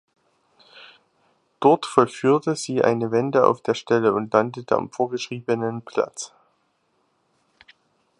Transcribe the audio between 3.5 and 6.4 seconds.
der Stelle und landete am vorgeschriebenen Platz.